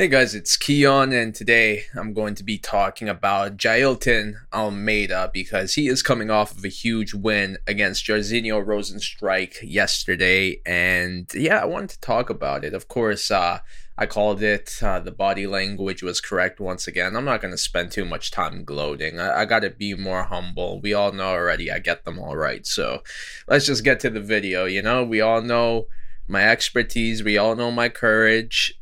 Hey 0.00 0.08
guys, 0.08 0.34
it's 0.34 0.56
Kiiyon, 0.56 1.12
and 1.12 1.34
today 1.34 1.84
I'm 1.94 2.14
going 2.14 2.34
to 2.36 2.42
be 2.42 2.56
talking 2.56 3.06
about 3.06 3.58
Jailton 3.58 4.36
Almeida 4.50 5.30
because 5.30 5.74
he 5.74 5.88
is 5.88 6.02
coming 6.02 6.30
off 6.30 6.56
of 6.56 6.64
a 6.64 6.68
huge 6.68 7.12
win 7.12 7.58
against 7.66 8.06
Jairzinho 8.06 8.64
Rozenstruik 8.64 9.58
yesterday, 9.62 10.62
and 10.64 11.30
yeah, 11.34 11.58
I 11.58 11.66
wanted 11.66 11.90
to 11.90 12.00
talk 12.00 12.30
about 12.30 12.64
it. 12.64 12.72
Of 12.72 12.88
course, 12.88 13.30
uh, 13.30 13.58
I 13.98 14.06
called 14.06 14.42
it 14.42 14.78
uh, 14.82 15.00
the 15.00 15.10
body 15.10 15.46
language 15.46 16.02
was 16.02 16.22
correct 16.22 16.60
once 16.60 16.88
again. 16.88 17.14
I'm 17.14 17.26
not 17.26 17.42
going 17.42 17.52
to 17.52 17.58
spend 17.58 17.92
too 17.92 18.06
much 18.06 18.30
time 18.30 18.64
gloating. 18.64 19.20
I, 19.20 19.42
I 19.42 19.44
got 19.44 19.60
to 19.60 19.70
be 19.70 19.92
more 19.92 20.22
humble. 20.22 20.80
We 20.80 20.94
all 20.94 21.12
know 21.12 21.28
already 21.28 21.70
I 21.70 21.78
get 21.78 22.06
them 22.06 22.18
all 22.18 22.38
right, 22.38 22.66
so 22.66 23.02
let's 23.48 23.66
just 23.66 23.84
get 23.84 24.00
to 24.00 24.08
the 24.08 24.22
video. 24.22 24.64
You 24.64 24.80
know, 24.80 25.04
we 25.04 25.20
all 25.20 25.42
know 25.42 25.88
my 26.26 26.48
expertise, 26.48 27.22
we 27.22 27.36
all 27.36 27.54
know 27.54 27.70
my 27.70 27.90
courage 27.90 28.79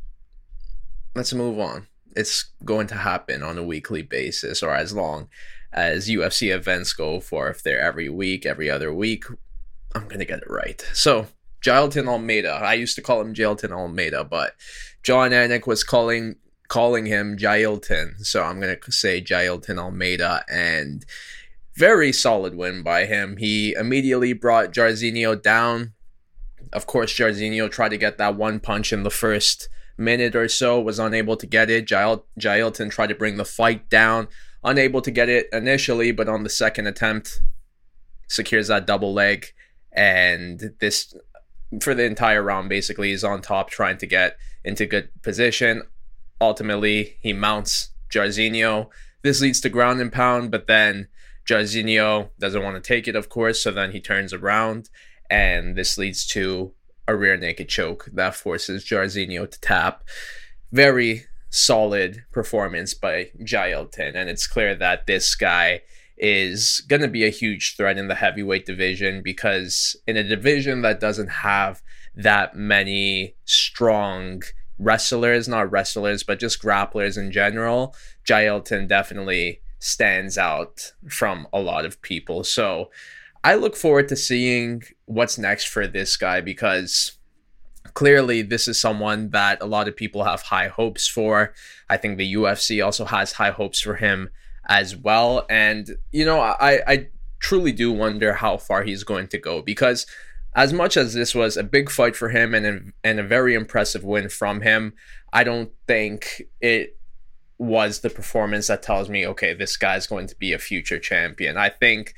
let's 1.15 1.33
move 1.33 1.59
on. 1.59 1.87
It's 2.15 2.51
going 2.65 2.87
to 2.87 2.95
happen 2.95 3.43
on 3.43 3.57
a 3.57 3.63
weekly 3.63 4.01
basis 4.01 4.63
or 4.63 4.73
as 4.73 4.93
long 4.93 5.29
as 5.71 6.09
UFC 6.09 6.53
events 6.53 6.93
go 6.93 7.19
for. 7.19 7.49
If 7.49 7.61
they're 7.63 7.79
every 7.79 8.09
week, 8.09 8.45
every 8.45 8.69
other 8.69 8.93
week, 8.93 9.25
I'm 9.95 10.07
going 10.07 10.19
to 10.19 10.25
get 10.25 10.39
it 10.39 10.49
right. 10.49 10.81
So, 10.93 11.27
Jailton 11.63 12.07
Almeida. 12.07 12.51
I 12.51 12.73
used 12.73 12.95
to 12.95 13.01
call 13.01 13.21
him 13.21 13.33
Jailton 13.33 13.71
Almeida, 13.71 14.23
but 14.23 14.55
Jon 15.03 15.31
Anik 15.31 15.67
was 15.67 15.83
calling 15.83 16.35
calling 16.67 17.05
him 17.05 17.35
Jailton. 17.35 18.23
So 18.25 18.43
I'm 18.43 18.59
going 18.59 18.77
to 18.79 18.91
say 18.91 19.21
Jailton 19.21 19.79
Almeida 19.79 20.43
and 20.49 21.05
very 21.75 22.13
solid 22.13 22.55
win 22.55 22.83
by 22.83 23.05
him. 23.05 23.37
He 23.37 23.73
immediately 23.73 24.33
brought 24.33 24.71
Jairzinho 24.71 25.41
down. 25.41 25.93
Of 26.71 26.85
course, 26.85 27.11
Jairzinho 27.11 27.71
tried 27.71 27.89
to 27.89 27.97
get 27.97 28.17
that 28.19 28.35
one 28.35 28.59
punch 28.59 28.93
in 28.93 29.03
the 29.03 29.09
first 29.09 29.67
minute 29.99 30.35
or 30.35 30.47
so, 30.47 30.79
was 30.79 30.97
unable 30.97 31.35
to 31.37 31.45
get 31.45 31.69
it. 31.69 31.85
Jail- 31.85 32.25
Jailton 32.39 32.89
tried 32.89 33.07
to 33.07 33.15
bring 33.15 33.37
the 33.37 33.45
fight 33.45 33.89
down, 33.89 34.27
unable 34.63 35.01
to 35.01 35.11
get 35.11 35.29
it 35.29 35.47
initially, 35.51 36.11
but 36.11 36.29
on 36.29 36.43
the 36.43 36.49
second 36.49 36.87
attempt, 36.87 37.41
secures 38.27 38.67
that 38.67 38.87
double 38.87 39.13
leg. 39.13 39.47
And 39.91 40.73
this, 40.79 41.13
for 41.81 41.93
the 41.93 42.05
entire 42.05 42.41
round, 42.41 42.69
basically, 42.69 43.11
is 43.11 43.23
on 43.23 43.41
top, 43.41 43.69
trying 43.69 43.97
to 43.97 44.07
get 44.07 44.37
into 44.63 44.85
good 44.85 45.09
position. 45.21 45.83
Ultimately, 46.41 47.17
he 47.21 47.33
mounts 47.33 47.89
Jairzinho. 48.11 48.87
This 49.21 49.41
leads 49.41 49.59
to 49.61 49.69
ground 49.69 49.99
and 49.99 50.11
pound, 50.11 50.51
but 50.51 50.67
then 50.67 51.07
Jairzinho 51.47 52.29
doesn't 52.39 52.63
want 52.63 52.81
to 52.81 52.87
take 52.87 53.07
it, 53.07 53.15
of 53.15 53.27
course, 53.27 53.61
so 53.61 53.71
then 53.71 53.91
he 53.91 53.99
turns 53.99 54.33
around, 54.33 54.89
and 55.29 55.75
this 55.75 55.97
leads 55.97 56.25
to 56.27 56.73
a 57.09 57.15
rear 57.15 57.35
naked 57.35 57.67
choke 57.67 58.07
that 58.13 58.35
forces 58.35 58.85
Jairzinho 58.85 59.49
to 59.49 59.59
tap. 59.61 60.03
Very 60.71 61.25
solid 61.49 62.23
performance 62.31 62.93
by 62.93 63.31
Jailton, 63.41 64.15
and 64.15 64.29
it's 64.29 64.45
clear 64.45 64.75
that 64.75 65.07
this 65.07 65.33
guy 65.33 65.81
is 66.17 66.83
going 66.87 67.01
to 67.01 67.07
be 67.07 67.25
a 67.25 67.29
huge 67.29 67.75
threat 67.75 67.97
in 67.97 68.09
the 68.09 68.15
heavyweight 68.15 68.65
division 68.65 69.21
because 69.23 69.95
in 70.05 70.17
a 70.17 70.23
division 70.23 70.81
that 70.83 70.99
doesn't 70.99 71.29
have 71.29 71.81
that 72.13 72.55
many 72.55 73.35
strong 73.45 74.43
wrestlers, 74.77 75.47
not 75.47 75.71
wrestlers, 75.71 76.23
but 76.23 76.39
just 76.39 76.61
grapplers 76.61 77.17
in 77.17 77.31
general, 77.31 77.95
Jailton 78.27 78.87
definitely 78.87 79.61
stands 79.79 80.37
out 80.37 80.93
from 81.07 81.47
a 81.51 81.59
lot 81.59 81.85
of 81.85 82.01
people. 82.01 82.43
So 82.43 82.91
I 83.43 83.55
look 83.55 83.75
forward 83.75 84.09
to 84.09 84.15
seeing 84.15 84.83
what's 85.05 85.37
next 85.37 85.65
for 85.65 85.87
this 85.87 86.17
guy 86.17 86.41
because 86.41 87.13
clearly 87.93 88.41
this 88.41 88.67
is 88.67 88.79
someone 88.79 89.29
that 89.29 89.61
a 89.61 89.65
lot 89.65 89.87
of 89.87 89.95
people 89.95 90.23
have 90.23 90.41
high 90.43 90.67
hopes 90.67 91.07
for. 91.07 91.53
I 91.89 91.97
think 91.97 92.17
the 92.17 92.33
UFC 92.33 92.83
also 92.83 93.05
has 93.05 93.33
high 93.33 93.51
hopes 93.51 93.79
for 93.79 93.95
him 93.95 94.29
as 94.67 94.95
well. 94.95 95.45
And, 95.49 95.89
you 96.11 96.25
know, 96.25 96.39
I, 96.39 96.81
I 96.85 97.07
truly 97.39 97.71
do 97.71 97.91
wonder 97.91 98.33
how 98.33 98.57
far 98.57 98.83
he's 98.83 99.03
going 99.03 99.27
to 99.29 99.37
go 99.37 99.61
because 99.61 100.05
as 100.55 100.73
much 100.73 100.97
as 100.97 101.13
this 101.13 101.33
was 101.33 101.55
a 101.55 101.63
big 101.63 101.89
fight 101.89 102.15
for 102.15 102.29
him 102.29 102.53
and 102.53 102.65
a, 102.65 102.79
and 103.03 103.19
a 103.19 103.23
very 103.23 103.55
impressive 103.55 104.03
win 104.03 104.29
from 104.29 104.61
him, 104.61 104.93
I 105.31 105.43
don't 105.43 105.71
think 105.87 106.43
it 106.59 106.97
was 107.57 107.99
the 107.99 108.09
performance 108.09 108.67
that 108.67 108.81
tells 108.81 109.09
me, 109.09 109.27
okay, 109.27 109.53
this 109.53 109.77
guy's 109.77 110.07
going 110.07 110.27
to 110.27 110.35
be 110.35 110.53
a 110.53 110.59
future 110.59 110.99
champion. 110.99 111.57
I 111.57 111.69
think 111.69 112.15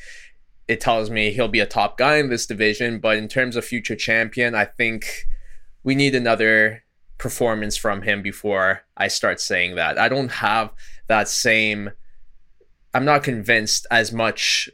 it 0.71 0.79
tells 0.79 1.09
me 1.09 1.31
he'll 1.31 1.49
be 1.49 1.59
a 1.59 1.65
top 1.65 1.97
guy 1.97 2.15
in 2.15 2.29
this 2.29 2.45
division. 2.45 2.99
But 2.99 3.17
in 3.17 3.27
terms 3.27 3.57
of 3.57 3.65
future 3.65 3.95
champion, 3.95 4.55
I 4.55 4.63
think 4.63 5.27
we 5.83 5.95
need 5.95 6.15
another 6.15 6.83
performance 7.17 7.75
from 7.75 8.03
him 8.03 8.21
before 8.21 8.83
I 8.95 9.09
start 9.09 9.41
saying 9.41 9.75
that. 9.75 9.97
I 9.97 10.07
don't 10.07 10.31
have 10.31 10.71
that 11.07 11.27
same. 11.27 11.91
I'm 12.93 13.03
not 13.03 13.21
convinced 13.21 13.85
as 13.91 14.13
much 14.13 14.69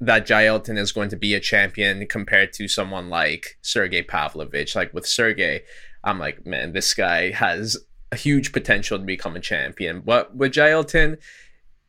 that 0.00 0.28
Jailton 0.28 0.78
is 0.78 0.92
going 0.92 1.08
to 1.08 1.16
be 1.16 1.34
a 1.34 1.40
champion 1.40 2.06
compared 2.06 2.52
to 2.52 2.68
someone 2.68 3.10
like 3.10 3.58
Sergey 3.60 4.02
Pavlovich. 4.02 4.76
Like 4.76 4.94
with 4.94 5.06
Sergey, 5.08 5.62
I'm 6.04 6.20
like, 6.20 6.46
man, 6.46 6.72
this 6.72 6.94
guy 6.94 7.32
has 7.32 7.76
a 8.12 8.16
huge 8.16 8.52
potential 8.52 8.96
to 8.96 9.04
become 9.04 9.34
a 9.34 9.40
champion. 9.40 10.02
But 10.04 10.36
with 10.36 10.52
Jailton, 10.52 11.18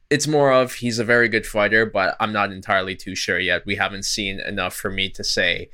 it's 0.09 0.27
more 0.27 0.51
of 0.51 0.75
he's 0.75 0.99
a 0.99 1.03
very 1.03 1.27
good 1.27 1.45
fighter, 1.45 1.85
but 1.85 2.15
I'm 2.19 2.33
not 2.33 2.51
entirely 2.51 2.95
too 2.95 3.15
sure 3.15 3.39
yet. 3.39 3.65
We 3.65 3.75
haven't 3.75 4.05
seen 4.05 4.39
enough 4.39 4.75
for 4.75 4.91
me 4.91 5.09
to 5.09 5.23
say, 5.23 5.69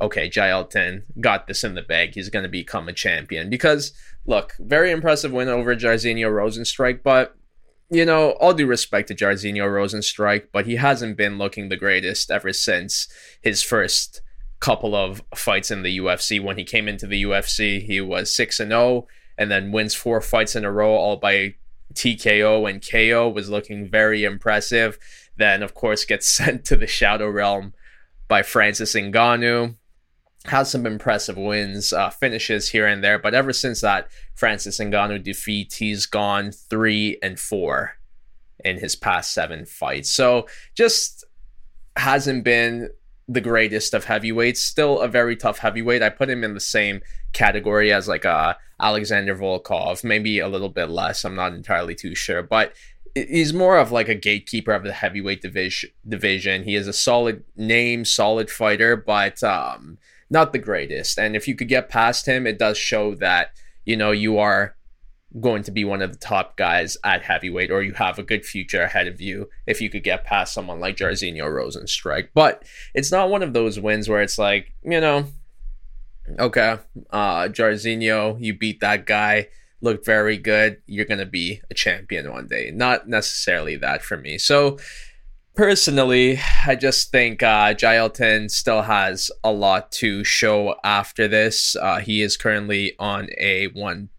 okay, 0.00 0.28
Jailton 0.28 1.02
got 1.20 1.46
this 1.46 1.64
in 1.64 1.74
the 1.74 1.82
bag. 1.82 2.14
He's 2.14 2.30
going 2.30 2.44
to 2.44 2.48
become 2.48 2.88
a 2.88 2.92
champion. 2.92 3.50
Because, 3.50 3.92
look, 4.26 4.54
very 4.58 4.90
impressive 4.90 5.32
win 5.32 5.48
over 5.48 5.74
Jairzinho 5.74 6.30
Rozenstruik, 6.30 7.02
but, 7.02 7.36
you 7.90 8.04
know, 8.04 8.32
all 8.32 8.54
due 8.54 8.66
respect 8.66 9.08
to 9.08 9.14
Jairzinho 9.14 9.64
Rozenstruik, 9.64 10.48
but 10.52 10.66
he 10.66 10.76
hasn't 10.76 11.16
been 11.16 11.38
looking 11.38 11.68
the 11.68 11.76
greatest 11.76 12.30
ever 12.30 12.52
since 12.52 13.08
his 13.42 13.62
first 13.62 14.20
couple 14.60 14.94
of 14.94 15.22
fights 15.34 15.70
in 15.70 15.82
the 15.82 15.98
UFC. 15.98 16.42
When 16.42 16.58
he 16.58 16.64
came 16.64 16.88
into 16.88 17.06
the 17.06 17.22
UFC, 17.22 17.84
he 17.84 18.00
was 18.00 18.34
6 18.34 18.60
and 18.60 18.70
0 18.70 19.06
and 19.36 19.50
then 19.50 19.70
wins 19.70 19.94
four 19.94 20.20
fights 20.20 20.56
in 20.56 20.64
a 20.64 20.72
row 20.72 20.90
all 20.90 21.16
by 21.16 21.54
TKO 21.94 22.68
and 22.68 22.86
KO 22.86 23.28
was 23.28 23.48
looking 23.48 23.88
very 23.88 24.24
impressive. 24.24 24.98
Then, 25.36 25.62
of 25.62 25.74
course, 25.74 26.04
gets 26.04 26.26
sent 26.28 26.64
to 26.66 26.76
the 26.76 26.86
Shadow 26.86 27.28
Realm 27.28 27.74
by 28.26 28.42
Francis 28.42 28.94
Ngannou. 28.94 29.76
Has 30.44 30.70
some 30.70 30.86
impressive 30.86 31.36
wins, 31.36 31.92
uh, 31.92 32.10
finishes 32.10 32.70
here 32.70 32.86
and 32.86 33.02
there, 33.02 33.18
but 33.18 33.34
ever 33.34 33.52
since 33.52 33.80
that 33.80 34.08
Francis 34.34 34.78
Ngannou 34.78 35.22
defeat, 35.22 35.74
he's 35.74 36.06
gone 36.06 36.52
three 36.52 37.18
and 37.22 37.38
four 37.38 37.94
in 38.64 38.78
his 38.78 38.96
past 38.96 39.32
seven 39.32 39.66
fights. 39.66 40.10
So 40.10 40.46
just 40.74 41.24
hasn't 41.96 42.44
been 42.44 42.90
the 43.28 43.40
greatest 43.40 43.92
of 43.92 44.04
heavyweights. 44.04 44.60
Still 44.60 45.00
a 45.00 45.08
very 45.08 45.36
tough 45.36 45.58
heavyweight. 45.58 46.02
I 46.02 46.08
put 46.08 46.30
him 46.30 46.42
in 46.42 46.54
the 46.54 46.60
same 46.60 47.02
category 47.32 47.92
as 47.92 48.08
like 48.08 48.24
uh, 48.24 48.54
Alexander 48.80 49.36
Volkov, 49.36 50.02
maybe 50.02 50.38
a 50.38 50.48
little 50.48 50.70
bit 50.70 50.88
less. 50.88 51.24
I'm 51.24 51.34
not 51.34 51.52
entirely 51.52 51.94
too 51.94 52.14
sure, 52.14 52.42
but 52.42 52.72
he's 53.14 53.52
more 53.52 53.76
of 53.76 53.92
like 53.92 54.08
a 54.08 54.14
gatekeeper 54.14 54.72
of 54.72 54.84
the 54.84 54.92
heavyweight 54.92 55.42
division. 55.42 55.90
Division. 56.08 56.64
He 56.64 56.74
is 56.74 56.88
a 56.88 56.92
solid 56.92 57.44
name, 57.56 58.04
solid 58.04 58.50
fighter, 58.50 58.96
but 58.96 59.42
um, 59.42 59.98
not 60.30 60.52
the 60.52 60.58
greatest. 60.58 61.18
And 61.18 61.36
if 61.36 61.46
you 61.46 61.54
could 61.54 61.68
get 61.68 61.88
past 61.90 62.26
him, 62.26 62.46
it 62.46 62.58
does 62.58 62.78
show 62.78 63.14
that 63.16 63.52
you 63.84 63.96
know 63.96 64.10
you 64.10 64.38
are 64.38 64.74
going 65.40 65.62
to 65.62 65.70
be 65.70 65.84
one 65.84 66.00
of 66.00 66.12
the 66.12 66.18
top 66.18 66.56
guys 66.56 66.96
at 67.04 67.22
heavyweight, 67.22 67.70
or 67.70 67.82
you 67.82 67.92
have 67.92 68.18
a 68.18 68.22
good 68.22 68.46
future 68.46 68.82
ahead 68.82 69.06
of 69.06 69.20
you 69.20 69.48
if 69.66 69.80
you 69.80 69.90
could 69.90 70.02
get 70.02 70.24
past 70.24 70.54
someone 70.54 70.80
like 70.80 70.96
Jairzinho 70.96 71.44
Rozenstruik. 71.44 72.28
But 72.34 72.64
it's 72.94 73.12
not 73.12 73.30
one 73.30 73.42
of 73.42 73.52
those 73.52 73.78
wins 73.78 74.08
where 74.08 74.22
it's 74.22 74.38
like, 74.38 74.72
you 74.82 75.00
know, 75.00 75.26
okay, 76.38 76.78
uh, 77.10 77.48
Jairzinho, 77.48 78.42
you 78.42 78.54
beat 78.54 78.80
that 78.80 79.04
guy, 79.06 79.48
looked 79.80 80.06
very 80.06 80.38
good. 80.38 80.80
You're 80.86 81.04
gonna 81.04 81.26
be 81.26 81.60
a 81.70 81.74
champion 81.74 82.30
one 82.32 82.46
day. 82.46 82.70
Not 82.72 83.08
necessarily 83.08 83.76
that 83.76 84.02
for 84.02 84.16
me. 84.16 84.38
So 84.38 84.78
personally, 85.58 86.38
I 86.68 86.76
just 86.76 87.10
think 87.10 87.42
uh, 87.42 87.74
still 88.48 88.82
has 88.82 89.28
a 89.42 89.50
lot 89.50 89.90
to 89.90 90.22
show 90.22 90.76
after 90.84 91.26
this. 91.26 91.74
Uh, 91.74 91.98
he 91.98 92.22
is 92.22 92.36
currently 92.36 92.94
on 93.00 93.26
a 93.36 93.66
one, 93.66 94.10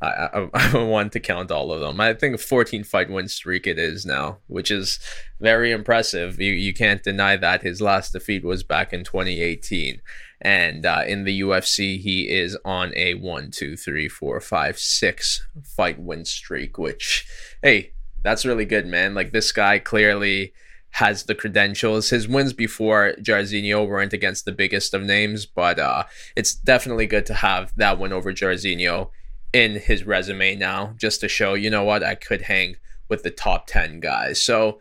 uh, 0.00 0.42
one 0.72 1.10
to 1.10 1.18
count 1.18 1.50
all 1.50 1.72
of 1.72 1.80
them. 1.80 2.00
I 2.00 2.14
think 2.14 2.36
a 2.36 2.38
14 2.38 2.84
fight 2.84 3.10
win 3.10 3.26
streak 3.26 3.66
it 3.66 3.76
is 3.76 4.06
now, 4.06 4.38
which 4.46 4.70
is 4.70 5.00
very 5.40 5.72
impressive. 5.72 6.40
You 6.40 6.52
you 6.52 6.72
can't 6.72 7.02
deny 7.02 7.36
that 7.38 7.62
his 7.62 7.80
last 7.80 8.12
defeat 8.12 8.44
was 8.44 8.62
back 8.62 8.92
in 8.92 9.02
2018. 9.02 10.00
And 10.40 10.86
uh, 10.86 11.02
in 11.08 11.24
the 11.24 11.40
UFC, 11.40 11.98
he 11.98 12.30
is 12.30 12.56
on 12.64 12.92
a 12.94 13.14
one, 13.14 13.50
two, 13.50 13.76
three, 13.76 14.08
four, 14.08 14.40
five, 14.40 14.78
six 14.78 15.44
fight 15.64 15.98
win 15.98 16.24
streak, 16.24 16.78
which, 16.78 17.26
hey, 17.62 17.94
that's 18.22 18.46
really 18.46 18.64
good, 18.64 18.86
man. 18.86 19.14
Like 19.14 19.32
this 19.32 19.50
guy 19.50 19.80
clearly 19.80 20.52
has 20.94 21.24
the 21.24 21.34
credentials. 21.34 22.10
His 22.10 22.28
wins 22.28 22.52
before 22.52 23.14
Jairzinho 23.18 23.86
weren't 23.86 24.12
against 24.12 24.44
the 24.44 24.52
biggest 24.52 24.94
of 24.94 25.02
names, 25.02 25.44
but 25.44 25.80
uh, 25.80 26.04
it's 26.36 26.54
definitely 26.54 27.06
good 27.06 27.26
to 27.26 27.34
have 27.34 27.72
that 27.74 27.98
win 27.98 28.12
over 28.12 28.32
Jairzinho 28.32 29.10
in 29.52 29.80
his 29.80 30.04
resume 30.04 30.54
now, 30.54 30.94
just 30.96 31.20
to 31.20 31.28
show, 31.28 31.54
you 31.54 31.68
know 31.68 31.82
what, 31.82 32.04
I 32.04 32.14
could 32.14 32.42
hang 32.42 32.76
with 33.08 33.24
the 33.24 33.32
top 33.32 33.66
10 33.66 33.98
guys. 33.98 34.40
So 34.40 34.78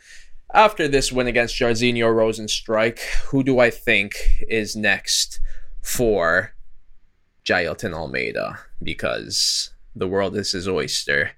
after 0.53 0.87
this 0.87 1.11
win 1.11 1.25
against 1.25 1.55
Jairzinho 1.55 2.13
Rozenstruik, 2.13 2.99
who 3.29 3.43
do 3.43 3.57
I 3.57 3.71
think 3.71 4.45
is 4.47 4.75
next 4.75 5.39
for 5.81 6.53
Jailton 7.43 7.91
Almeida? 7.91 8.59
Because 8.83 9.71
the 9.95 10.07
world 10.07 10.37
is 10.37 10.51
his 10.51 10.67
oyster. 10.67 11.31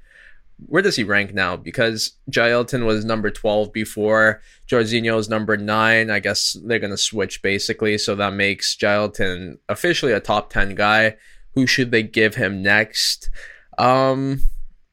Where 0.67 0.81
does 0.81 0.95
he 0.95 1.03
rank 1.03 1.33
now? 1.33 1.57
Because 1.57 2.13
Jailton 2.31 2.85
was 2.85 3.03
number 3.03 3.29
12 3.29 3.73
before. 3.73 4.41
Jairzinho 4.69 5.17
is 5.19 5.29
number 5.29 5.57
9. 5.57 6.09
I 6.09 6.19
guess 6.19 6.55
they're 6.65 6.79
going 6.79 6.91
to 6.91 6.97
switch 6.97 7.41
basically. 7.41 7.97
So 7.97 8.15
that 8.15 8.33
makes 8.33 8.75
Jailton 8.75 9.57
officially 9.67 10.13
a 10.13 10.19
top 10.19 10.49
10 10.51 10.75
guy. 10.75 11.17
Who 11.53 11.67
should 11.67 11.91
they 11.91 12.03
give 12.03 12.35
him 12.35 12.61
next? 12.61 13.29
Um, 13.77 14.41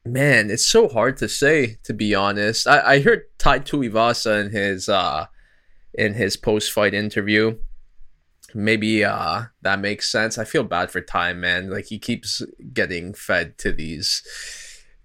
man, 0.05 0.51
it's 0.51 0.65
so 0.65 0.87
hard 0.87 1.17
to 1.17 1.29
say 1.29 1.77
to 1.83 1.93
be 1.93 2.13
honest. 2.13 2.67
I, 2.67 2.95
I 2.95 3.01
heard 3.01 3.23
Tai 3.37 3.59
Tuivasa 3.59 4.45
in 4.45 4.51
his 4.51 4.89
uh 4.89 5.27
in 5.93 6.13
his 6.15 6.37
post 6.37 6.71
fight 6.71 6.93
interview. 6.93 7.57
Maybe 8.53 9.03
uh 9.03 9.43
that 9.61 9.79
makes 9.79 10.11
sense. 10.11 10.37
I 10.37 10.43
feel 10.43 10.63
bad 10.63 10.91
for 10.91 11.01
Tai 11.01 11.33
man. 11.33 11.69
Like 11.69 11.85
he 11.85 11.99
keeps 11.99 12.41
getting 12.73 13.13
fed 13.13 13.57
to 13.59 13.71
these 13.71 14.21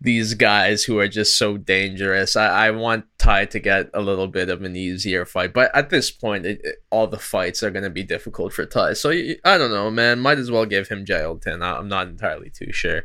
these 0.01 0.35
guys 0.35 0.85
who 0.85 0.99
are 0.99 1.09
just 1.09 1.37
so 1.37 1.57
dangerous. 1.57 2.37
I, 2.37 2.69
I 2.69 2.71
want 2.71 3.07
Tai 3.19 3.47
to 3.47 3.59
get 3.59 3.91
a 3.93 4.01
little 4.01 4.29
bit 4.29 4.49
of 4.49 4.63
an 4.63 4.77
easier 4.77 5.27
fight, 5.27 5.53
but 5.53 5.75
at 5.75 5.91
this 5.91 6.11
point, 6.11 6.47
it, 6.47 6.61
it, 6.63 6.77
all 6.91 7.09
the 7.09 7.19
fights 7.19 7.63
are 7.63 7.71
going 7.71 7.83
to 7.85 7.91
be 7.91 8.05
difficult 8.05 8.53
for 8.53 8.65
Tai. 8.65 8.93
So 8.93 9.11
I 9.11 9.59
don't 9.59 9.73
know, 9.73 9.91
man. 9.91 10.21
Might 10.21 10.39
as 10.39 10.51
well 10.51 10.67
give 10.67 10.89
him 10.89 11.05
Jailton. 11.05 11.63
I'm 11.63 11.89
not 11.89 12.09
entirely 12.09 12.51
too 12.51 12.73
sure. 12.73 13.03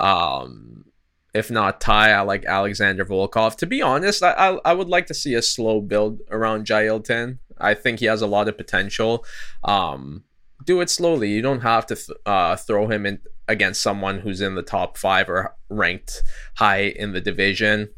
Um, 0.00 0.86
if 1.32 1.50
not 1.50 1.80
Tai, 1.80 2.10
I 2.10 2.20
like 2.22 2.44
Alexander 2.44 3.04
Volkov. 3.04 3.56
To 3.56 3.66
be 3.66 3.80
honest, 3.80 4.22
I, 4.22 4.32
I, 4.32 4.60
I 4.64 4.72
would 4.72 4.88
like 4.88 5.06
to 5.06 5.14
see 5.14 5.34
a 5.34 5.42
slow 5.42 5.80
build 5.80 6.20
around 6.30 6.66
Jailton. 6.66 7.38
I 7.58 7.74
think 7.74 8.00
he 8.00 8.06
has 8.06 8.20
a 8.20 8.26
lot 8.26 8.48
of 8.48 8.56
potential. 8.56 9.24
Um, 9.62 10.24
do 10.64 10.80
it 10.80 10.90
slowly. 10.90 11.30
You 11.30 11.42
don't 11.42 11.60
have 11.60 11.86
to 11.86 11.94
th- 11.94 12.18
uh, 12.26 12.56
throw 12.56 12.88
him 12.88 13.06
in 13.06 13.20
against 13.48 13.82
someone 13.82 14.20
who's 14.20 14.40
in 14.40 14.54
the 14.54 14.62
top 14.62 14.96
five 14.96 15.28
or 15.28 15.54
ranked 15.68 16.22
high 16.56 16.82
in 16.82 17.12
the 17.12 17.20
division. 17.20 17.90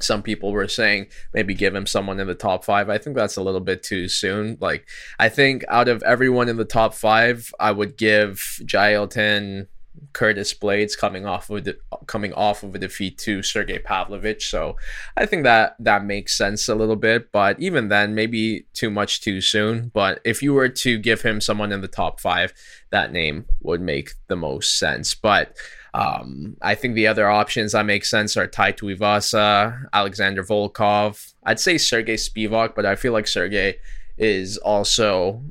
Some 0.00 0.22
people 0.22 0.52
were 0.52 0.68
saying 0.68 1.08
maybe 1.34 1.54
give 1.54 1.74
him 1.74 1.86
someone 1.86 2.20
in 2.20 2.28
the 2.28 2.34
top 2.34 2.64
five. 2.64 2.88
I 2.88 2.98
think 2.98 3.16
that's 3.16 3.36
a 3.36 3.42
little 3.42 3.60
bit 3.60 3.82
too 3.82 4.08
soon. 4.08 4.56
Like, 4.60 4.86
I 5.18 5.28
think 5.28 5.64
out 5.68 5.88
of 5.88 6.02
everyone 6.04 6.48
in 6.48 6.56
the 6.56 6.64
top 6.64 6.94
five, 6.94 7.52
I 7.58 7.72
would 7.72 7.96
give 7.96 8.60
Jailton 8.62 9.66
Curtis 10.12 10.54
Blaydes 10.54 10.96
coming 10.96 11.26
off 11.26 11.50
of 11.50 11.64
the, 11.64 11.78
coming 12.06 12.32
off 12.32 12.62
of 12.62 12.74
a 12.74 12.78
defeat 12.78 13.18
to 13.18 13.42
Sergey 13.42 13.78
Pavlovich. 13.78 14.46
So 14.48 14.76
I 15.16 15.26
think 15.26 15.44
that 15.44 15.76
that 15.78 16.04
makes 16.04 16.36
sense 16.36 16.68
a 16.68 16.74
little 16.74 16.96
bit, 16.96 17.30
but 17.32 17.60
even 17.60 17.88
then, 17.88 18.14
maybe 18.14 18.66
too 18.74 18.90
much 18.90 19.20
too 19.20 19.40
soon. 19.40 19.90
But 19.94 20.20
if 20.24 20.42
you 20.42 20.54
were 20.54 20.68
to 20.68 20.98
give 20.98 21.22
him 21.22 21.40
someone 21.40 21.72
in 21.72 21.80
the 21.80 21.88
top 21.88 22.20
five, 22.20 22.52
that 22.90 23.12
name 23.12 23.46
would 23.62 23.80
make 23.80 24.12
the 24.28 24.36
most 24.36 24.78
sense. 24.78 25.14
But 25.14 25.56
um, 25.94 26.56
I 26.62 26.74
think 26.74 26.94
the 26.94 27.06
other 27.06 27.28
options 27.28 27.72
that 27.72 27.86
make 27.86 28.04
sense 28.04 28.36
are 28.36 28.46
Tai 28.46 28.72
Tuivasa, 28.72 29.86
Alexander 29.92 30.44
Volkov. 30.44 31.32
I'd 31.44 31.60
say 31.60 31.78
Sergey 31.78 32.14
Spivak, 32.14 32.74
but 32.74 32.86
I 32.86 32.94
feel 32.94 33.12
like 33.12 33.26
Sergey 33.26 33.76
is 34.16 34.58
also 34.58 35.42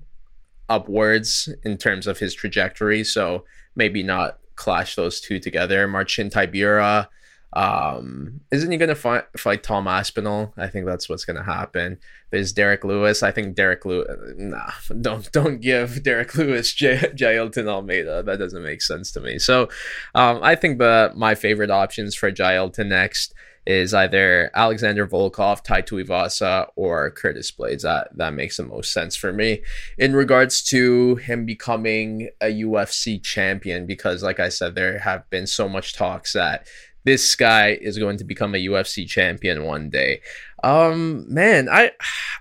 upwards 0.69 1.49
in 1.63 1.77
terms 1.77 2.07
of 2.07 2.19
his 2.19 2.33
trajectory. 2.33 3.03
So 3.03 3.45
maybe 3.75 4.03
not 4.03 4.39
clash 4.55 4.95
those 4.95 5.21
two 5.21 5.39
together. 5.39 5.87
Marcin 5.87 6.29
Tybura. 6.29 7.07
Um, 7.53 8.41
isn't 8.51 8.69
he 8.69 8.77
going 8.77 8.89
to 8.89 8.95
fight, 8.95 9.25
fight 9.37 9.63
Tom 9.63 9.87
Aspinall? 9.87 10.53
I 10.57 10.67
think 10.67 10.85
that's 10.85 11.07
what's 11.07 11.23
going 11.23 11.37
to 11.37 11.43
happen. 11.43 11.97
There's 12.29 12.51
Derrick 12.51 12.83
Lewis. 12.83 13.23
I 13.23 13.31
think 13.31 13.55
Derrick 13.55 13.85
Lewis. 13.85 14.07
Nah, 14.35 14.71
don't 15.01 15.31
don't 15.31 15.61
give 15.61 16.03
Derrick 16.03 16.35
Lewis 16.35 16.73
J- 16.73 17.11
Jailton 17.15 17.67
Almeida. 17.67 18.21
That 18.21 18.37
doesn't 18.37 18.63
make 18.63 18.81
sense 18.81 19.11
to 19.13 19.21
me. 19.21 19.39
So, 19.39 19.69
um, 20.13 20.39
I 20.43 20.55
think 20.55 20.77
the 20.77 21.13
my 21.15 21.35
favorite 21.35 21.71
options 21.71 22.15
for 22.15 22.31
Jailton 22.31 22.87
next 22.87 23.33
is 23.67 23.93
either 23.93 24.49
Alexander 24.55 25.05
Volkov, 25.05 25.61
Tai 25.61 25.81
Tuivasa, 25.81 26.69
or 26.77 27.11
Curtis 27.11 27.51
Blaydes. 27.51 27.81
That 27.81 28.15
that 28.15 28.33
makes 28.33 28.57
the 28.57 28.63
most 28.63 28.93
sense 28.93 29.15
for 29.15 29.33
me 29.33 29.61
in 29.97 30.15
regards 30.15 30.63
to 30.69 31.17
him 31.17 31.45
becoming 31.45 32.29
a 32.41 32.61
UFC 32.61 33.21
champion. 33.21 33.85
Because, 33.85 34.23
like 34.23 34.39
I 34.39 34.47
said, 34.49 34.73
there 34.73 34.99
have 34.99 35.29
been 35.29 35.45
so 35.45 35.67
much 35.67 35.93
talks 35.93 36.31
that 36.33 36.65
this 37.03 37.35
guy 37.35 37.71
is 37.81 37.97
going 37.97 38.17
to 38.17 38.23
become 38.23 38.55
a 38.55 38.65
UFC 38.65 39.05
champion 39.05 39.65
one 39.65 39.89
day. 39.89 40.21
Um, 40.63 41.31
man, 41.31 41.67
I 41.69 41.91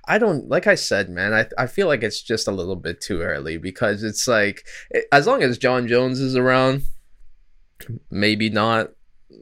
I 0.06 0.18
don't 0.18 0.48
like 0.48 0.68
I 0.68 0.76
said, 0.76 1.10
man. 1.10 1.34
I 1.34 1.46
I 1.58 1.66
feel 1.66 1.88
like 1.88 2.04
it's 2.04 2.22
just 2.22 2.46
a 2.46 2.52
little 2.52 2.76
bit 2.76 3.00
too 3.00 3.20
early 3.20 3.58
because 3.58 4.04
it's 4.04 4.28
like 4.28 4.64
as 5.10 5.26
long 5.26 5.42
as 5.42 5.58
Jon 5.58 5.88
Jones 5.88 6.20
is 6.20 6.36
around, 6.36 6.82
maybe 8.12 8.48
not 8.48 8.90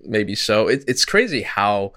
maybe 0.04 0.34
so. 0.34 0.68
It, 0.68 0.84
it's 0.86 1.04
crazy 1.04 1.42
how 1.42 1.92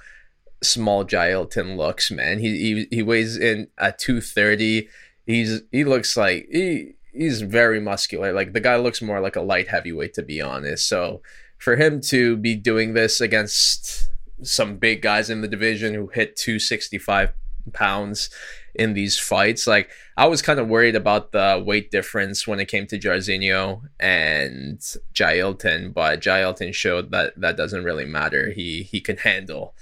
small 0.63 1.05
Jailton 1.05 1.77
looks, 1.77 2.11
man. 2.11 2.39
He 2.39 2.57
he, 2.57 2.87
he 2.97 3.03
weighs 3.03 3.37
in 3.37 3.67
at 3.77 3.99
two 3.99 4.21
thirty. 4.21 4.89
He's 5.25 5.61
he 5.71 5.83
looks 5.83 6.15
like 6.17 6.47
he 6.51 6.93
he's 7.11 7.41
very 7.41 7.79
muscular. 7.79 8.31
Like 8.31 8.53
the 8.53 8.59
guy 8.59 8.75
looks 8.77 9.01
more 9.01 9.19
like 9.19 9.35
a 9.35 9.41
light 9.41 9.67
heavyweight 9.67 10.13
to 10.15 10.23
be 10.23 10.41
honest. 10.41 10.87
So 10.87 11.21
for 11.57 11.75
him 11.75 12.01
to 12.01 12.37
be 12.37 12.55
doing 12.55 12.93
this 12.93 13.19
against 13.19 14.09
some 14.43 14.77
big 14.77 15.01
guys 15.01 15.29
in 15.29 15.41
the 15.41 15.47
division 15.47 15.93
who 15.93 16.07
hit 16.07 16.35
265 16.35 17.33
pounds 17.73 18.29
in 18.77 18.93
these 18.93 19.19
fights. 19.19 19.67
Like 19.67 19.89
I 20.15 20.27
was 20.27 20.41
kind 20.41 20.59
of 20.59 20.67
worried 20.67 20.95
about 20.95 21.31
the 21.31 21.61
weight 21.65 21.91
difference 21.91 22.47
when 22.47 22.59
it 22.59 22.67
came 22.67 22.87
to 22.87 22.99
Jairzinho 22.99 23.81
and 23.99 24.79
Jailton, 25.13 25.93
but 25.93 26.21
Jailton 26.21 26.73
showed 26.73 27.11
that 27.11 27.39
that 27.39 27.57
doesn't 27.57 27.83
really 27.83 28.05
matter. 28.05 28.51
He 28.51 28.83
he 28.83 29.01
can 29.01 29.17
handle 29.17 29.75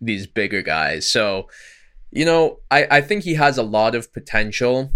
these 0.00 0.26
bigger 0.26 0.62
guys. 0.62 1.08
So, 1.10 1.48
you 2.10 2.24
know, 2.24 2.60
I, 2.70 2.86
I 2.90 3.00
think 3.00 3.24
he 3.24 3.34
has 3.34 3.58
a 3.58 3.62
lot 3.62 3.94
of 3.94 4.12
potential. 4.12 4.90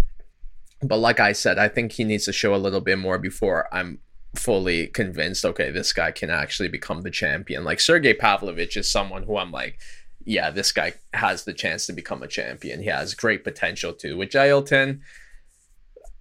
But 0.81 0.97
like 0.97 1.19
I 1.19 1.31
said, 1.31 1.57
I 1.57 1.69
think 1.69 1.93
he 1.93 2.03
needs 2.03 2.25
to 2.25 2.33
show 2.33 2.53
a 2.53 2.57
little 2.57 2.81
bit 2.81 2.99
more 2.99 3.17
before 3.17 3.73
I'm 3.73 3.99
fully 4.35 4.87
convinced, 4.87 5.45
okay, 5.45 5.71
this 5.71 5.93
guy 5.93 6.11
can 6.11 6.29
actually 6.29 6.67
become 6.67 7.01
the 7.01 7.11
champion. 7.11 7.63
Like 7.63 7.79
Sergey 7.79 8.13
Pavlovich 8.13 8.75
is 8.75 8.91
someone 8.91 9.23
who 9.23 9.37
I'm 9.37 9.51
like, 9.51 9.79
yeah, 10.25 10.49
this 10.49 10.71
guy 10.71 10.93
has 11.13 11.43
the 11.43 11.53
chance 11.53 11.85
to 11.85 11.93
become 11.93 12.23
a 12.23 12.27
champion. 12.27 12.81
He 12.81 12.89
has 12.89 13.13
great 13.13 13.43
potential 13.43 13.93
too. 13.93 14.17
With 14.17 14.29
Jailton, 14.29 15.01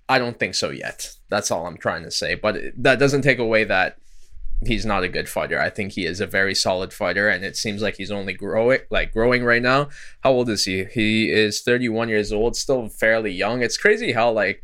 I 0.08 0.18
don't 0.18 0.38
think 0.38 0.54
so 0.54 0.70
yet. 0.70 1.14
That's 1.28 1.50
all 1.50 1.66
I'm 1.66 1.78
trying 1.78 2.02
to 2.04 2.10
say. 2.10 2.34
But 2.34 2.56
that 2.76 2.98
doesn't 2.98 3.22
take 3.22 3.38
away 3.38 3.64
that 3.64 3.98
he's 4.66 4.86
not 4.86 5.02
a 5.02 5.08
good 5.08 5.28
fighter. 5.28 5.60
I 5.60 5.70
think 5.70 5.92
he 5.92 6.06
is 6.06 6.20
a 6.20 6.26
very 6.26 6.54
solid 6.54 6.92
fighter, 6.92 7.28
and 7.28 7.44
it 7.44 7.56
seems 7.56 7.82
like 7.82 7.96
he's 7.96 8.10
only 8.10 8.32
growing, 8.32 8.80
like 8.90 9.12
growing 9.12 9.44
right 9.44 9.62
now. 9.62 9.88
How 10.22 10.32
old 10.32 10.48
is 10.48 10.64
he? 10.64 10.84
He 10.84 11.30
is 11.30 11.62
31 11.62 12.08
years 12.08 12.32
old, 12.32 12.56
still 12.56 12.88
fairly 12.88 13.32
young. 13.32 13.62
It's 13.62 13.78
crazy 13.78 14.12
how 14.12 14.30
like 14.30 14.62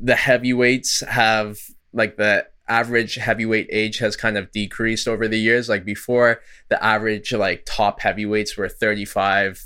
the 0.00 0.16
heavyweights 0.16 1.00
have 1.00 1.58
like 1.92 2.16
the 2.16 2.46
average 2.72 3.16
heavyweight 3.16 3.68
age 3.70 3.98
has 3.98 4.16
kind 4.16 4.38
of 4.38 4.50
decreased 4.50 5.06
over 5.06 5.28
the 5.28 5.38
years. 5.38 5.68
Like 5.68 5.84
before, 5.84 6.40
the 6.70 6.82
average 6.82 7.32
like 7.32 7.64
top 7.66 8.00
heavyweights 8.00 8.56
were 8.56 8.68
35, 8.68 9.62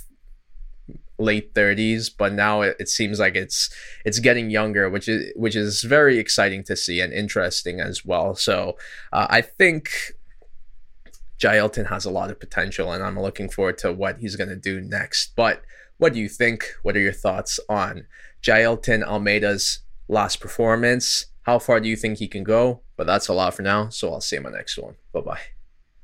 late 1.18 1.54
30s, 1.54 2.10
but 2.16 2.32
now 2.32 2.62
it, 2.62 2.76
it 2.80 2.88
seems 2.88 3.20
like 3.20 3.36
it's 3.36 3.70
it's 4.04 4.18
getting 4.18 4.50
younger, 4.50 4.90
which 4.90 5.08
is 5.08 5.32
which 5.36 5.54
is 5.54 5.82
very 5.82 6.18
exciting 6.18 6.64
to 6.64 6.75
see 6.75 7.00
and 7.00 7.12
interesting 7.12 7.80
as 7.80 8.04
well. 8.04 8.34
So 8.34 8.76
uh, 9.12 9.28
I 9.30 9.40
think 9.40 9.88
Jailton 11.38 11.88
has 11.88 12.04
a 12.04 12.10
lot 12.10 12.30
of 12.32 12.40
potential, 12.40 12.90
and 12.90 13.04
I'm 13.04 13.20
looking 13.20 13.48
forward 13.48 13.78
to 13.78 13.92
what 13.92 14.18
he's 14.18 14.34
going 14.34 14.50
to 14.50 14.56
do 14.56 14.80
next. 14.80 15.32
But 15.36 15.62
what 15.98 16.12
do 16.12 16.18
you 16.18 16.28
think? 16.28 16.75
What 16.82 16.96
are 16.96 17.06
your 17.08 17.12
thoughts 17.12 17.60
on 17.68 18.06
Jailton 18.42 19.04
Almeida's 19.04 19.80
last 20.08 20.40
performance? 20.40 21.26
How 21.46 21.60
far 21.60 21.78
do 21.78 21.88
you 21.88 21.94
think 21.94 22.18
he 22.18 22.26
can 22.26 22.42
go? 22.42 22.80
But 22.96 23.06
that's 23.06 23.28
a 23.28 23.32
lot 23.32 23.54
for 23.54 23.62
now. 23.62 23.88
So 23.88 24.12
I'll 24.12 24.20
see 24.20 24.34
you 24.34 24.38
in 24.44 24.50
my 24.50 24.50
next 24.50 24.76
one. 24.78 24.96
Bye 25.12 25.20
bye. 25.20 25.55